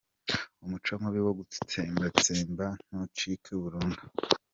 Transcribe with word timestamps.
Umuco 0.63 0.91
mubi 1.01 1.19
wo 1.25 1.31
gutsembatsemba 1.39 2.65
nucike 2.89 3.51
burundu. 3.61 4.01